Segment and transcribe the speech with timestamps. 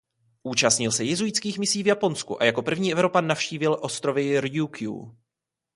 [0.43, 5.17] Účastnil se jezuitských misí v Japonsku a jako první Evropan navštívil ostrovy Rjúkjú.